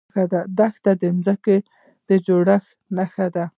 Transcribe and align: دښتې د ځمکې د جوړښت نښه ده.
دښتې 0.59 0.91
د 1.01 1.03
ځمکې 1.25 1.57
د 2.07 2.09
جوړښت 2.25 2.71
نښه 2.95 3.27
ده. 3.35 3.45